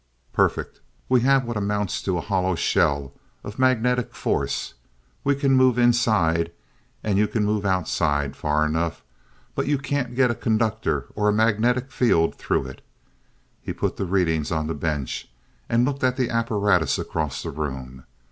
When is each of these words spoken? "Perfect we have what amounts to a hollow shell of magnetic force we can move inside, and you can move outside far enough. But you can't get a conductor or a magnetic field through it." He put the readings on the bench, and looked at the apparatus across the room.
"Perfect 0.33 0.81
we 1.09 1.21
have 1.21 1.45
what 1.45 1.55
amounts 1.57 2.01
to 2.01 2.17
a 2.17 2.21
hollow 2.21 2.55
shell 2.55 3.13
of 3.43 3.59
magnetic 3.59 4.15
force 4.15 4.73
we 5.23 5.35
can 5.35 5.53
move 5.55 5.77
inside, 5.77 6.51
and 7.03 7.19
you 7.19 7.27
can 7.27 7.45
move 7.45 7.67
outside 7.67 8.35
far 8.35 8.65
enough. 8.65 9.03
But 9.53 9.67
you 9.67 9.77
can't 9.77 10.15
get 10.15 10.31
a 10.31 10.33
conductor 10.33 11.05
or 11.13 11.29
a 11.29 11.33
magnetic 11.33 11.91
field 11.91 12.33
through 12.33 12.65
it." 12.65 12.81
He 13.61 13.73
put 13.73 13.97
the 13.97 14.05
readings 14.05 14.51
on 14.51 14.65
the 14.65 14.73
bench, 14.73 15.29
and 15.69 15.85
looked 15.85 16.03
at 16.03 16.17
the 16.17 16.31
apparatus 16.31 16.97
across 16.97 17.43
the 17.43 17.51
room. 17.51 18.05